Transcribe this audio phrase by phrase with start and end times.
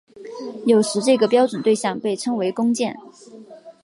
[0.65, 2.97] 有时这个标准对像被称为工件。